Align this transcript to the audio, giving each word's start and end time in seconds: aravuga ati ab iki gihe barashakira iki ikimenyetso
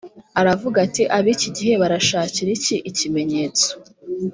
aravuga 0.39 0.77
ati 0.85 1.03
ab 1.17 1.25
iki 1.35 1.49
gihe 1.57 1.73
barashakira 1.81 2.49
iki 2.57 2.75
ikimenyetso 2.89 3.67